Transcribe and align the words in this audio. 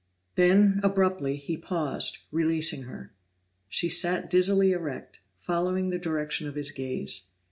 Then, 0.33 0.79
abruptly, 0.81 1.35
he 1.35 1.57
paused, 1.57 2.17
releasing 2.31 2.85
her. 2.85 3.13
She 3.69 3.87
sat 3.87 4.31
dizzily 4.31 4.71
erect, 4.71 5.19
following 5.37 5.91
the 5.91 5.99
direction 5.99 6.47
of 6.47 6.55
his 6.55 6.71
gaze. 6.71 7.27